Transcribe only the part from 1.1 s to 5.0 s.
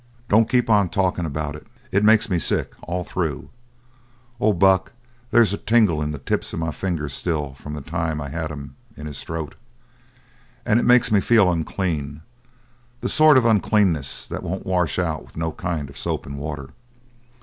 about it. It makes me sick all through. Oh, Buck,